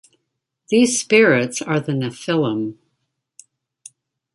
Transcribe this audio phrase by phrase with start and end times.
[0.69, 2.75] These spirits are the Nephilim.